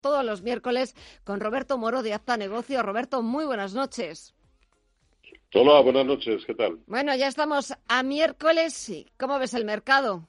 todos 0.00 0.24
los 0.24 0.42
miércoles 0.42 0.94
con 1.24 1.40
Roberto 1.40 1.76
Moro 1.76 2.02
de 2.02 2.14
Azta 2.14 2.36
Negocio. 2.36 2.82
Roberto, 2.82 3.22
muy 3.22 3.44
buenas 3.44 3.74
noches. 3.74 4.34
Hola, 5.54 5.80
buenas 5.80 6.06
noches, 6.06 6.44
¿qué 6.46 6.54
tal? 6.54 6.78
Bueno, 6.86 7.14
ya 7.16 7.26
estamos 7.26 7.74
a 7.88 8.02
miércoles. 8.02 9.06
¿Cómo 9.18 9.38
ves 9.38 9.54
el 9.54 9.64
mercado? 9.64 10.28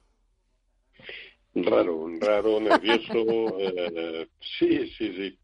Raro, 1.54 2.08
raro, 2.20 2.60
nervioso. 2.60 3.58
eh, 3.58 4.28
sí, 4.58 4.88
sí, 4.98 5.12
sí. 5.16 5.38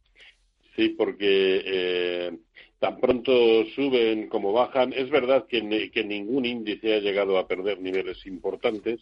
Sí, 0.75 0.89
porque 0.91 1.63
eh, 1.65 2.39
tan 2.79 3.01
pronto 3.01 3.33
suben 3.75 4.29
como 4.29 4.53
bajan. 4.53 4.93
Es 4.93 5.09
verdad 5.09 5.47
que, 5.47 5.91
que 5.91 6.05
ningún 6.05 6.45
índice 6.45 6.95
ha 6.95 7.01
llegado 7.01 7.39
a 7.39 7.47
perder 7.47 7.81
niveles 7.81 8.27
importantes, 8.27 9.01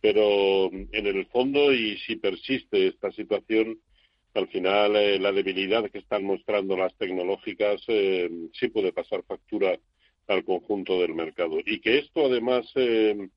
pero 0.00 0.70
en 0.70 1.06
el 1.06 1.26
fondo, 1.26 1.72
y 1.72 1.96
si 1.98 2.16
persiste 2.16 2.88
esta 2.88 3.10
situación, 3.12 3.78
al 4.34 4.48
final 4.48 4.96
eh, 4.96 5.18
la 5.18 5.32
debilidad 5.32 5.90
que 5.90 5.98
están 5.98 6.24
mostrando 6.24 6.76
las 6.76 6.94
tecnológicas 6.96 7.82
eh, 7.88 8.30
sí 8.52 8.68
puede 8.68 8.92
pasar 8.92 9.22
factura 9.24 9.78
al 10.26 10.44
conjunto 10.44 11.00
del 11.00 11.14
mercado. 11.14 11.58
Y 11.64 11.80
que 11.80 11.98
esto 11.98 12.26
además 12.26 12.70
eh, 12.74 13.28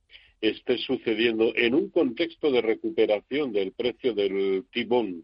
esté 0.41 0.77
sucediendo 0.77 1.53
en 1.55 1.75
un 1.75 1.89
contexto 1.89 2.51
de 2.51 2.61
recuperación 2.61 3.53
del 3.53 3.71
precio 3.71 4.13
del 4.13 4.65
T-Bond 4.71 5.23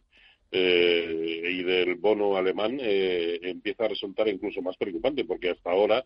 y 0.49 1.63
del 1.63 1.95
bono 1.95 2.37
alemán 2.37 2.79
empieza 2.79 3.83
a 3.83 3.89
resultar 3.89 4.29
incluso 4.29 4.61
más 4.61 4.77
preocupante 4.77 5.25
porque 5.25 5.49
hasta 5.49 5.71
ahora 5.71 6.05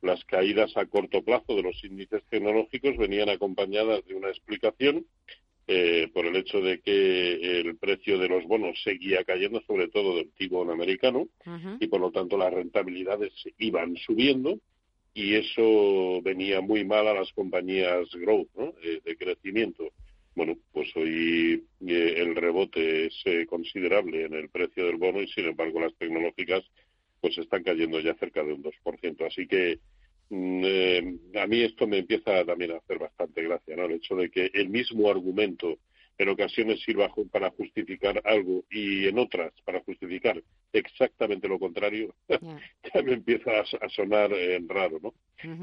las 0.00 0.24
caídas 0.26 0.76
a 0.76 0.86
corto 0.86 1.22
plazo 1.22 1.56
de 1.56 1.62
los 1.62 1.82
índices 1.82 2.22
tecnológicos 2.30 2.96
venían 2.96 3.28
acompañadas 3.28 4.06
de 4.06 4.14
una 4.14 4.28
explicación 4.28 5.06
eh, 5.72 6.08
por 6.12 6.26
el 6.26 6.34
hecho 6.34 6.60
de 6.60 6.80
que 6.80 7.60
el 7.60 7.76
precio 7.76 8.18
de 8.18 8.28
los 8.28 8.44
bonos 8.44 8.76
seguía 8.82 9.22
cayendo, 9.22 9.62
sobre 9.68 9.86
todo 9.86 10.16
del 10.16 10.32
tipo 10.32 10.68
americano, 10.68 11.28
y 11.78 11.86
por 11.86 12.00
lo 12.00 12.10
tanto 12.10 12.36
las 12.36 12.52
rentabilidades 12.52 13.32
iban 13.58 13.96
subiendo 13.96 14.58
y 15.14 15.36
eso 15.36 16.20
venía 16.22 16.60
muy 16.60 16.84
mal 16.84 17.06
a 17.06 17.14
las 17.14 17.32
compañías 17.34 18.10
growth, 18.14 18.48
¿no? 18.56 18.74
Eh, 18.82 19.00
de 19.04 19.16
crecimiento. 19.16 19.92
Bueno, 20.34 20.56
pues 20.72 20.88
hoy 20.96 21.62
eh, 21.86 22.14
el 22.16 22.34
rebote 22.34 23.06
es 23.06 23.46
considerable 23.46 24.24
en 24.24 24.34
el 24.34 24.48
precio 24.48 24.86
del 24.86 24.96
bono 24.96 25.22
y 25.22 25.28
sin 25.28 25.44
embargo 25.44 25.80
las 25.80 25.94
tecnológicas 25.94 26.64
pues 27.20 27.38
están 27.38 27.62
cayendo 27.62 28.00
ya 28.00 28.14
cerca 28.14 28.42
de 28.42 28.54
un 28.54 28.62
2%. 28.64 29.24
Así 29.24 29.46
que 29.46 29.78
Mm, 30.30 30.62
eh, 30.64 31.18
a 31.42 31.46
mí 31.48 31.62
esto 31.62 31.88
me 31.88 31.98
empieza 31.98 32.44
también 32.44 32.70
a 32.70 32.76
hacer 32.76 32.98
bastante 32.98 33.19
gracia, 33.42 33.76
¿no? 33.76 33.84
El 33.84 33.92
hecho 33.92 34.14
de 34.16 34.30
que 34.30 34.50
el 34.54 34.68
mismo 34.68 35.10
argumento 35.10 35.78
en 36.20 36.28
ocasiones 36.28 36.82
sirva 36.82 37.10
para 37.32 37.50
justificar 37.50 38.20
algo 38.26 38.64
y 38.70 39.06
en 39.08 39.18
otras 39.18 39.52
para 39.64 39.80
justificar 39.80 40.42
exactamente 40.70 41.48
lo 41.48 41.58
contrario, 41.58 42.14
ya 42.28 42.38
me 43.02 43.14
empieza 43.14 43.50
a, 43.60 43.88
sonar 43.88 44.30
eh, 44.34 44.60
raro, 44.68 45.00
¿no? 45.02 45.14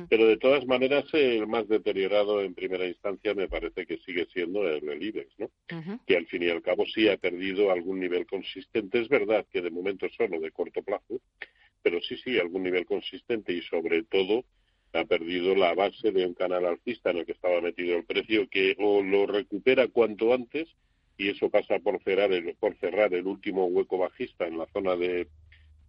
Pero 0.09 0.25
de 0.25 0.38
todas 0.38 0.66
maneras, 0.66 1.05
el 1.14 1.45
más 1.45 1.67
deteriorado 1.67 2.42
en 2.42 2.55
primera 2.55 2.87
instancia 2.87 3.36
me 3.36 3.48
parece 3.48 3.86
que 3.86 3.99
sigue 3.99 4.26
siendo 4.33 4.67
el, 4.67 4.89
el 4.89 5.04
IBEX, 5.04 5.37
¿no? 5.37 5.52
Que 6.08 6.17
al 6.17 6.26
fin 6.26 6.42
y 6.42 6.49
al 6.49 6.64
cabo 6.64 6.86
sí 6.87 7.08
ha 7.08 7.17
perdido 7.17 7.70
algún 7.71 7.99
nivel 7.99 8.26
consistente. 8.26 8.99
Es 8.99 9.10
verdad 9.10 9.45
que 9.52 9.61
de 9.61 9.70
momento 9.70 10.08
es 10.08 10.16
solo 10.16 10.39
de 10.39 10.49
corto 10.49 10.82
plazo, 10.82 11.21
pero 11.83 12.02
sí, 12.02 12.17
sí, 12.17 12.39
algún 12.39 12.64
nivel 12.64 12.87
consistente 12.87 13.54
y 13.54 13.61
sobre 13.61 14.02
todo 14.04 14.43
ha 14.93 15.05
perdido 15.05 15.55
la 15.55 15.73
base 15.73 16.11
de 16.11 16.25
un 16.25 16.33
canal 16.33 16.65
alcista 16.65 17.11
en 17.11 17.17
el 17.17 17.25
que 17.25 17.33
estaba 17.33 17.61
metido 17.61 17.98
el 17.98 18.05
precio 18.05 18.48
que 18.49 18.75
o 18.80 19.02
lo 19.02 19.27
recupera 19.27 19.87
cuanto 19.87 20.33
antes 20.33 20.67
y 21.17 21.30
eso 21.30 21.49
pasa 21.49 21.80
por 21.80 22.02
cerrar 22.03 22.31
el, 22.31 22.55
por 22.55 22.75
cerrar 22.77 23.14
el 23.14 23.25
último 23.25 23.65
hueco 23.65 23.98
bajista 23.98 24.48
en 24.48 24.58
la 24.58 24.67
zona 24.67 24.95
de 24.95 25.27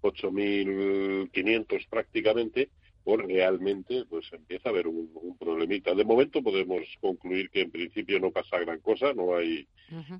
8.500 0.03 1.87
prácticamente 1.89 2.71
o 3.05 3.17
realmente 3.17 4.05
pues 4.09 4.31
empieza 4.33 4.69
a 4.69 4.73
haber 4.73 4.87
un, 4.87 5.37
problemita. 5.39 5.95
De 5.95 6.05
momento 6.05 6.43
podemos 6.43 6.83
concluir 7.01 7.49
que 7.51 7.63
en 7.63 7.71
principio 7.71 8.21
no 8.21 8.31
pasa 8.31 8.59
gran 8.59 8.81
cosa, 8.81 9.15
no 9.15 9.35
hay 9.35 9.67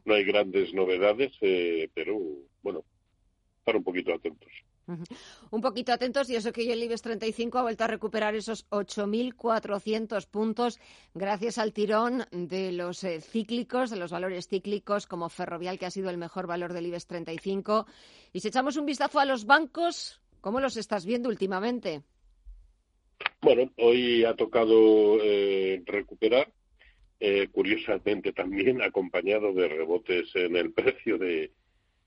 no 0.05 0.15
hay 0.15 0.25
grandes 0.25 0.73
novedades, 0.73 1.33
eh, 1.43 1.91
pero 1.93 2.19
bueno, 2.63 2.85
estar 3.59 3.77
un 3.77 3.85
poquito 3.85 4.15
atentos. 4.15 4.51
Un 5.51 5.61
poquito 5.61 5.93
atentos 5.93 6.31
y 6.31 6.37
eso 6.37 6.53
que 6.53 6.73
el 6.73 6.83
IBEX 6.83 7.03
35 7.03 7.59
ha 7.59 7.63
vuelto 7.63 7.85
a 7.85 7.89
recuperar 7.89 8.35
esos 8.35 8.69
8.400 8.71 10.27
puntos 10.27 10.81
gracias 11.15 11.59
al 11.59 11.73
tirón 11.73 12.25
de 12.31 12.73
los 12.73 13.05
eh, 13.05 13.21
cíclicos, 13.21 13.91
de 13.91 13.97
los 13.97 14.11
valores 14.11 14.49
cíclicos 14.49 15.07
como 15.07 15.29
Ferrovial, 15.29 15.79
que 15.79 15.87
ha 15.87 15.91
sido 15.91 16.11
el 16.11 16.17
mejor 16.17 16.47
valor 16.47 16.73
del 16.73 16.87
IBEX 16.87 17.07
35. 17.07 17.87
Y 18.33 18.41
si 18.41 18.49
echamos 18.49 18.77
un 18.77 18.87
vistazo 18.87 19.21
a 19.21 19.25
los 19.25 19.45
bancos, 19.45 20.21
¿cómo 20.41 20.61
los 20.61 20.77
estás 20.77 21.05
viendo 21.05 21.29
últimamente? 21.29 22.03
Bueno, 23.43 23.71
hoy 23.77 24.25
ha 24.25 24.35
tocado 24.35 25.19
eh, 25.23 25.83
recuperar, 25.85 26.51
eh, 27.21 27.49
curiosamente 27.53 28.33
también 28.33 28.81
acompañado 28.83 29.53
de 29.53 29.69
rebotes 29.69 30.35
en 30.35 30.57
el 30.57 30.73
precio 30.73 31.19
de, 31.19 31.53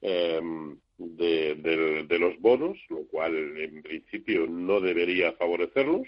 em, 0.02 0.78
de, 0.98 2.18
los 2.20 2.40
bonos, 2.40 2.78
lo 2.90 3.06
cual 3.08 3.36
en 3.58 3.82
principio 3.82 4.48
no 4.48 4.80
debería 4.80 5.34
favorecerlos, 5.34 6.08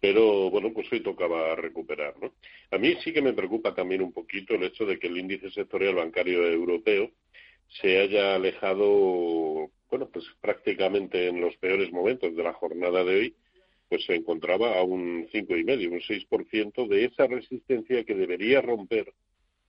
pero 0.00 0.50
bueno, 0.50 0.72
pues 0.72 0.90
hoy 0.92 1.00
tocaba 1.00 1.54
recuperar. 1.56 2.14
¿no? 2.20 2.32
A 2.70 2.78
mí 2.78 2.96
sí 3.02 3.12
que 3.12 3.22
me 3.22 3.32
preocupa 3.32 3.74
también 3.74 4.02
un 4.02 4.12
poquito 4.12 4.54
el 4.54 4.64
hecho 4.64 4.86
de 4.86 4.98
que 4.98 5.08
el 5.08 5.18
índice 5.18 5.50
sectorial 5.50 5.96
bancario 5.96 6.46
europeo 6.46 7.10
se 7.80 7.98
haya 7.98 8.34
alejado, 8.34 9.70
bueno, 9.90 10.08
pues 10.12 10.24
prácticamente 10.40 11.28
en 11.28 11.40
los 11.40 11.56
peores 11.56 11.92
momentos 11.92 12.34
de 12.34 12.42
la 12.42 12.52
jornada 12.52 13.04
de 13.04 13.14
hoy, 13.14 13.34
pues 13.88 14.04
se 14.04 14.14
encontraba 14.14 14.78
a 14.78 14.82
un 14.82 15.28
cinco 15.32 15.56
y 15.56 15.64
medio, 15.64 15.90
un 15.90 16.00
6% 16.00 16.88
de 16.88 17.04
esa 17.06 17.26
resistencia 17.26 18.04
que 18.04 18.14
debería 18.14 18.60
romper 18.60 19.12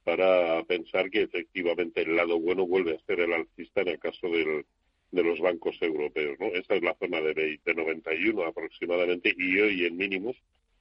para 0.10 0.64
pensar 0.64 1.12
que 1.12 1.22
efectivamente 1.22 2.02
el 2.02 2.16
lado 2.16 2.40
bueno 2.40 2.66
vuelve 2.66 2.96
a 2.96 3.06
ser 3.06 3.20
el 3.20 3.32
alcista 3.32 3.82
en 3.82 3.90
el 3.90 4.00
caso 4.00 4.28
del, 4.28 4.66
de 5.12 5.24
los 5.24 5.40
bancos 5.40 5.78
europeos. 5.82 6.36
¿no? 6.40 6.48
Esa 6.48 6.74
es 6.74 6.82
la 6.82 6.96
zona 6.96 7.22
de, 7.22 7.34
20, 7.34 7.76
91 7.76 8.44
aproximadamente 8.44 9.36
y 9.38 9.60
hoy 9.60 9.86
en 9.86 9.98
mínimos 9.98 10.36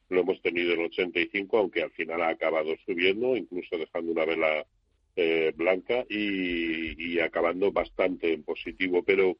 lo 0.08 0.20
hemos 0.20 0.40
tenido 0.40 0.72
en 0.72 0.80
85, 0.80 1.58
aunque 1.58 1.82
al 1.82 1.90
final 1.90 2.22
ha 2.22 2.30
acabado 2.30 2.74
subiendo, 2.86 3.36
incluso 3.36 3.76
dejando 3.76 4.12
una 4.12 4.24
vela 4.24 4.64
eh, 5.16 5.52
blanca 5.54 6.06
y, 6.08 7.12
y, 7.12 7.20
acabando 7.20 7.70
bastante 7.70 8.32
en 8.32 8.44
positivo. 8.44 9.02
Pero 9.02 9.36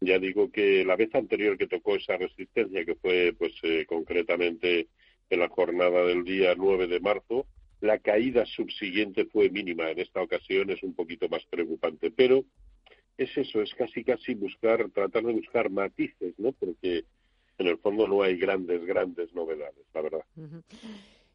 ya 0.00 0.18
digo 0.18 0.50
que 0.50 0.86
la 0.86 0.96
vez 0.96 1.14
anterior 1.14 1.58
que 1.58 1.66
tocó 1.66 1.96
esa 1.96 2.16
resistencia, 2.16 2.86
que 2.86 2.94
fue 2.94 3.34
pues 3.36 3.52
eh, 3.62 3.84
concretamente 3.86 4.88
en 5.28 5.40
la 5.40 5.50
jornada 5.50 6.02
del 6.06 6.24
día 6.24 6.54
9 6.56 6.86
de 6.86 7.00
marzo, 7.00 7.46
la 7.80 7.98
caída 7.98 8.44
subsiguiente 8.46 9.26
fue 9.26 9.50
mínima. 9.50 9.90
En 9.90 10.00
esta 10.00 10.22
ocasión 10.22 10.70
es 10.70 10.82
un 10.82 10.94
poquito 10.94 11.28
más 11.28 11.44
preocupante, 11.46 12.10
pero 12.10 12.44
es 13.16 13.36
eso, 13.36 13.60
es 13.62 13.74
casi 13.74 14.04
casi 14.04 14.34
buscar, 14.34 14.88
tratar 14.90 15.24
de 15.24 15.32
buscar 15.32 15.70
matices, 15.70 16.34
¿no? 16.38 16.52
Porque 16.52 17.04
en 17.58 17.66
el 17.66 17.78
fondo 17.78 18.06
no 18.06 18.22
hay 18.22 18.36
grandes, 18.36 18.84
grandes 18.84 19.32
novedades, 19.34 19.84
la 19.92 20.02
verdad. 20.02 20.24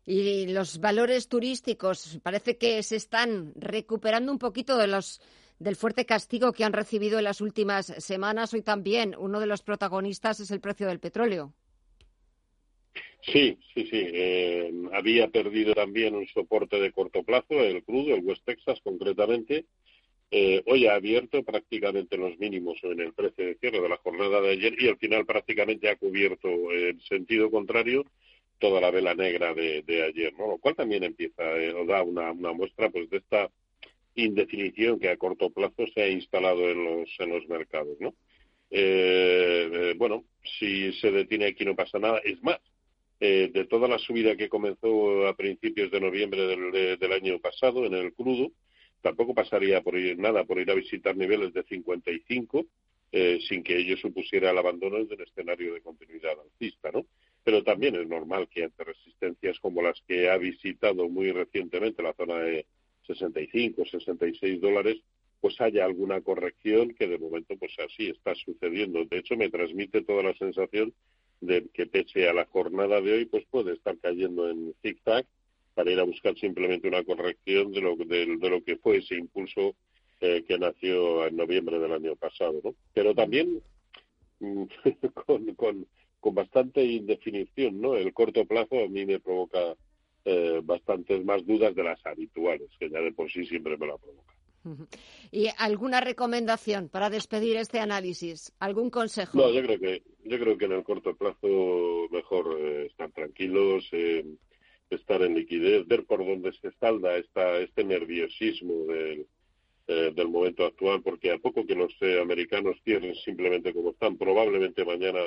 Y 0.06 0.48
los 0.48 0.80
valores 0.80 1.28
turísticos 1.28 2.20
parece 2.24 2.58
que 2.58 2.82
se 2.84 2.96
están 2.96 3.54
recuperando 3.56 4.32
un 4.32 4.40
poquito 4.40 4.78
de 4.78 4.88
los 4.88 5.22
del 5.60 5.76
fuerte 5.76 6.06
castigo 6.06 6.52
que 6.52 6.66
han 6.66 6.74
recibido 6.74 7.20
en 7.20 7.24
las 7.24 7.40
últimas 7.40 7.86
semanas. 7.86 8.54
Hoy 8.54 8.62
también 8.62 9.16
uno 9.18 9.40
de 9.40 9.46
los 9.46 9.62
protagonistas 9.62 10.40
es 10.40 10.52
el 10.52 10.60
precio 10.60 10.88
del 10.88 11.00
petróleo. 11.00 11.54
Sí, 13.26 13.58
sí, 13.74 13.88
sí. 13.90 14.04
Eh, 14.14 14.72
había 14.94 15.30
perdido 15.30 15.74
también 15.74 16.16
un 16.16 16.28
soporte 16.28 16.80
de 16.80 16.92
corto 16.92 17.24
plazo, 17.24 17.62
el 17.62 17.84
crudo, 17.84 18.16
el 18.16 18.24
West 18.24 18.44
Texas 18.46 18.80
concretamente. 18.84 19.66
Eh, 20.30 20.64
hoy 20.66 20.88
ha 20.88 20.96
abierto 20.96 21.44
prácticamente 21.44 22.18
los 22.18 22.38
mínimos 22.40 22.80
en 22.84 23.00
el 23.00 23.14
precio 23.14 23.46
de 23.46 23.56
cierre 23.56 23.80
de 23.80 23.90
la 23.90 23.98
jornada 23.98 24.42
de 24.42 24.50
ayer 24.50 24.74
y 24.80 24.88
al 24.90 24.98
final 24.98 25.26
prácticamente 25.26 25.90
ha 25.90 25.96
cubierto 25.96 26.50
en 26.72 27.00
sentido 27.02 27.52
contrario 27.52 28.04
toda 28.60 28.82
la 28.82 28.92
vela 28.92 29.14
negra 29.14 29.54
de, 29.54 29.84
ayer, 30.04 30.34
¿no? 30.38 30.48
Lo 30.48 30.58
cual 30.58 30.76
también 30.76 31.04
empieza, 31.04 31.44
eh, 31.58 31.74
o 31.74 31.86
da 31.86 32.02
una, 32.02 32.34
muestra 32.34 32.90
pues 32.90 33.10
de 33.10 33.18
esta 33.18 33.50
indefinición 34.16 35.00
que 35.00 35.10
a 35.10 35.18
corto 35.18 35.50
plazo 35.50 35.86
se 35.94 36.02
ha 36.02 36.08
instalado 36.08 36.70
en 36.70 36.84
los, 36.84 37.10
en 37.20 37.30
los 37.30 37.48
mercados, 37.48 37.98
¿no? 38.00 38.16
Eh, 38.72 39.70
eh, 39.72 39.94
bueno, 39.98 40.24
si 40.60 40.94
se 40.94 41.12
detiene 41.12 41.48
aquí 41.48 41.64
no 41.66 41.76
pasa 41.76 42.00
nada. 42.00 42.20
Es 42.24 42.42
más, 42.42 42.60
eh, 43.26 43.50
de 43.54 43.64
toda 43.64 43.88
la 43.88 43.98
subida 44.00 44.36
que 44.36 44.50
comenzó 44.50 45.26
a 45.28 45.34
principios 45.34 45.90
de 45.92 46.02
noviembre 46.02 46.46
del, 46.46 47.00
del 47.00 47.14
año 47.14 47.40
pasado 47.40 47.86
en 47.86 47.94
el 47.94 48.12
crudo, 48.14 48.52
tampoco 49.02 49.34
pasaría 49.34 49.80
por 49.80 49.98
ir 49.98 50.20
nada 50.20 50.44
por 50.44 50.60
ir 50.60 50.70
a 50.70 50.74
visitar 50.74 51.16
niveles 51.16 51.54
de 51.54 51.64
55 51.64 52.66
eh, 53.14 53.40
sin 53.48 53.64
que 53.64 53.78
ello 53.78 53.96
supusiera 53.96 54.52
el 54.52 54.58
abandono 54.58 55.06
del 55.06 55.22
escenario 55.22 55.74
de 55.74 55.80
continuidad 55.80 56.34
alcista, 56.38 56.92
¿no? 56.92 57.06
Pero 57.46 57.64
también 57.64 57.96
es 57.96 58.06
normal 58.10 58.50
que 58.50 58.66
ante 58.66 58.84
resistencias 58.84 59.58
como 59.62 59.82
las 59.82 60.02
que 60.06 60.30
ha 60.30 60.38
visitado 60.38 61.08
muy 61.08 61.32
recientemente 61.32 62.04
la 62.04 62.14
zona 62.16 62.40
de 62.40 62.66
65, 63.08 63.86
66 63.86 64.60
dólares, 64.60 64.98
pues 65.40 65.62
haya 65.62 65.86
alguna 65.86 66.20
corrección 66.20 66.94
que 66.94 67.08
de 67.08 67.20
momento 67.20 67.56
pues 67.58 67.72
así 67.80 68.10
está 68.10 68.36
sucediendo. 68.36 69.06
De 69.06 69.20
hecho, 69.20 69.38
me 69.38 69.50
transmite 69.50 70.02
toda 70.02 70.24
la 70.24 70.34
sensación 70.34 70.94
de 71.46 71.68
que 71.74 71.86
pese 71.86 72.28
a 72.28 72.34
la 72.34 72.46
jornada 72.46 73.02
de 73.02 73.14
hoy, 73.14 73.26
pues 73.26 73.46
puede 73.50 73.74
estar 73.74 73.98
cayendo 73.98 74.50
en 74.50 74.74
zigzag 74.82 75.26
para 75.74 75.92
ir 75.92 76.00
a 76.00 76.04
buscar 76.04 76.38
simplemente 76.38 76.88
una 76.88 77.04
corrección 77.04 77.72
de 77.72 77.82
lo, 77.82 77.96
de, 77.96 78.26
lo 78.26 78.64
que 78.64 78.78
fue 78.78 78.98
ese 78.98 79.16
impulso 79.16 79.76
eh, 80.22 80.44
que 80.48 80.58
nació 80.58 81.26
en 81.26 81.36
noviembre 81.36 81.80
del 81.80 81.94
año 81.94 82.16
pasado, 82.16 82.60
¿no? 82.64 82.76
Pero 82.94 83.14
también 83.14 83.62
mm, 84.40 84.64
con, 85.26 85.56
con, 85.56 85.88
con, 86.20 86.36
bastante 86.36 86.84
indefinición, 86.84 87.82
¿no? 87.82 87.96
El 87.96 88.14
corto 88.14 88.46
plazo 88.46 88.84
a 88.84 88.88
mí 88.88 89.06
me 89.06 89.20
provoca 89.20 89.76
eh, 90.26 90.62
bastantes 90.64 91.24
más 91.26 91.46
dudas 91.46 91.76
de 91.76 91.84
las 91.84 92.06
habituales, 92.06 92.70
que 92.80 92.90
ya 92.90 93.02
de 93.02 93.12
por 93.12 93.30
sí 93.32 93.46
siempre 93.46 93.78
me 93.78 93.88
la 93.88 93.98
provoca. 93.98 94.33
¿Y 95.32 95.50
alguna 95.58 96.02
recomendación 96.02 96.90
para 96.90 97.10
despedir 97.10 97.58
este 97.58 97.80
análisis? 97.80 98.54
¿Algún 98.60 98.90
consejo? 98.90 99.38
No, 99.38 99.52
yo 99.52 99.62
creo 99.62 99.80
que, 99.80 100.04
yo 100.24 100.40
creo 100.40 100.58
que 100.58 100.66
en 100.66 100.74
el 100.74 100.84
corto 100.84 101.16
plazo 101.16 102.08
mejor 102.12 102.58
eh, 102.60 102.86
estar 102.88 103.12
tranquilos, 103.12 103.88
eh, 103.92 104.26
estar 104.90 105.22
en 105.22 105.36
liquidez, 105.36 105.88
ver 105.88 106.06
por 106.06 106.26
dónde 106.26 106.52
se 106.54 106.72
salda 106.80 107.18
esta, 107.18 107.58
este 107.60 107.84
nerviosismo 107.84 108.86
del, 108.86 109.28
eh, 109.88 110.12
del 110.16 110.30
momento 110.30 110.66
actual, 110.66 111.02
porque 111.02 111.32
a 111.32 111.38
poco 111.38 111.66
que 111.66 111.76
los 111.76 111.94
americanos 112.22 112.78
cierren 112.84 113.16
simplemente 113.16 113.74
como 113.74 113.92
están, 113.92 114.18
probablemente 114.18 114.86
mañana 114.86 115.22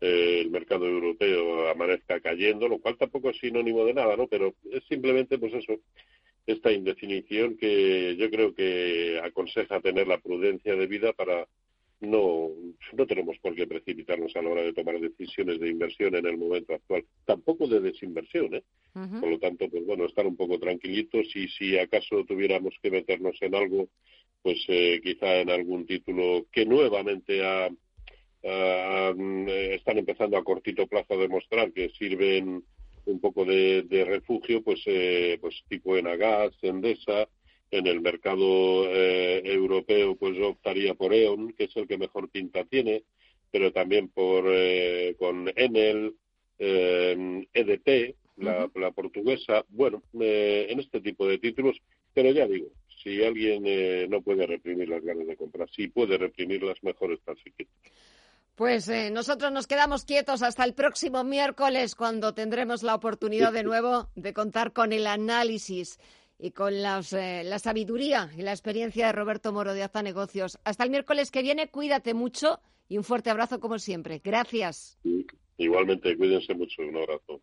el 0.00 0.50
mercado 0.50 0.86
europeo 0.86 1.68
amanezca 1.68 2.20
cayendo, 2.20 2.68
lo 2.68 2.78
cual 2.78 2.96
tampoco 2.96 3.30
es 3.30 3.38
sinónimo 3.38 3.84
de 3.84 3.94
nada, 3.94 4.16
¿no? 4.16 4.28
Pero 4.28 4.54
es 4.70 4.84
simplemente, 4.88 5.38
pues 5.38 5.52
eso, 5.54 5.80
esta 6.48 6.72
indefinición 6.72 7.56
que 7.56 8.16
yo 8.16 8.30
creo 8.30 8.54
que 8.54 9.20
aconseja 9.22 9.80
tener 9.80 10.08
la 10.08 10.18
prudencia 10.18 10.74
debida 10.74 11.12
para 11.12 11.46
no 12.00 12.50
no 12.92 13.06
tenemos 13.06 13.36
por 13.38 13.54
qué 13.54 13.66
precipitarnos 13.66 14.34
a 14.34 14.42
la 14.42 14.50
hora 14.50 14.62
de 14.62 14.72
tomar 14.72 14.98
decisiones 15.00 15.60
de 15.60 15.68
inversión 15.68 16.14
en 16.14 16.26
el 16.26 16.38
momento 16.38 16.74
actual, 16.74 17.04
tampoco 17.24 17.66
de 17.66 17.80
desinversión, 17.80 18.54
¿eh? 18.54 18.62
Por 19.20 19.28
lo 19.30 19.38
tanto, 19.38 19.68
pues 19.68 19.84
bueno, 19.84 20.06
estar 20.06 20.26
un 20.26 20.36
poco 20.36 20.58
tranquilitos 20.58 21.26
y 21.36 21.48
si 21.48 21.78
acaso 21.78 22.24
tuviéramos 22.24 22.74
que 22.82 22.90
meternos 22.90 23.36
en 23.42 23.54
algo, 23.54 23.88
pues 24.42 24.64
eh, 24.68 25.00
quizá 25.02 25.36
en 25.36 25.50
algún 25.50 25.86
título 25.86 26.46
que 26.50 26.64
nuevamente 26.64 27.44
ha 27.44 27.68
eh, 28.42 29.74
están 29.74 29.98
empezando 29.98 30.36
a 30.36 30.44
cortito 30.44 30.86
plazo 30.86 31.14
a 31.14 31.18
demostrar 31.18 31.72
que 31.72 31.90
sirven 31.90 32.64
un 33.08 33.20
poco 33.20 33.44
de, 33.44 34.04
refugio, 34.06 34.62
pues, 34.62 34.80
eh, 34.86 35.38
pues 35.40 35.62
tipo 35.68 35.96
Enagas, 35.96 36.52
Endesa, 36.62 37.28
en 37.70 37.86
el 37.86 38.00
mercado 38.00 38.86
eh, 38.88 39.42
europeo, 39.44 40.16
pues 40.16 40.36
yo 40.36 40.48
optaría 40.48 40.94
por 40.94 41.12
E.ON, 41.12 41.52
que 41.52 41.64
es 41.64 41.76
el 41.76 41.86
que 41.86 41.98
mejor 41.98 42.28
pinta 42.30 42.64
tiene, 42.64 43.02
pero 43.50 43.72
también 43.72 44.08
por 44.08 44.44
con 45.18 45.50
Enel, 45.56 46.14
EDP, 46.58 47.88
e 47.88 48.14
la, 48.36 48.70
la 48.74 48.90
portuguesa, 48.92 49.64
bueno, 49.70 50.02
en 50.12 50.78
este 50.78 51.00
tipo 51.00 51.26
de 51.26 51.38
títulos, 51.38 51.76
pero 52.14 52.30
ya 52.30 52.46
digo, 52.46 52.68
si 53.02 53.22
alguien 53.22 54.10
no 54.10 54.22
puede 54.22 54.46
reprimir 54.46 54.88
las 54.88 55.02
ganas 55.02 55.26
de 55.26 55.36
comprar, 55.36 55.68
si 55.70 55.88
puede 55.88 56.18
reprimirlas, 56.18 56.82
mejor 56.82 57.12
estar 57.12 57.36
quieto. 57.36 57.72
Pues 58.58 58.88
eh, 58.88 59.12
nosotros 59.12 59.52
nos 59.52 59.68
quedamos 59.68 60.04
quietos 60.04 60.42
hasta 60.42 60.64
el 60.64 60.74
próximo 60.74 61.22
miércoles, 61.22 61.94
cuando 61.94 62.34
tendremos 62.34 62.82
la 62.82 62.96
oportunidad 62.96 63.52
de 63.52 63.62
nuevo 63.62 64.08
de 64.16 64.34
contar 64.34 64.72
con 64.72 64.92
el 64.92 65.06
análisis 65.06 66.00
y 66.40 66.50
con 66.50 66.74
eh, 66.74 67.44
la 67.44 67.58
sabiduría 67.60 68.32
y 68.36 68.42
la 68.42 68.50
experiencia 68.50 69.06
de 69.06 69.12
Roberto 69.12 69.52
Moro 69.52 69.74
de 69.74 69.84
Azta 69.84 70.02
Negocios. 70.02 70.58
Hasta 70.64 70.82
el 70.82 70.90
miércoles 70.90 71.30
que 71.30 71.42
viene, 71.42 71.68
cuídate 71.68 72.14
mucho 72.14 72.58
y 72.88 72.98
un 72.98 73.04
fuerte 73.04 73.30
abrazo 73.30 73.60
como 73.60 73.78
siempre. 73.78 74.20
Gracias. 74.24 74.98
Igualmente, 75.56 76.16
cuídense 76.16 76.52
mucho. 76.52 76.82
Un 76.82 76.96
abrazo. 76.96 77.40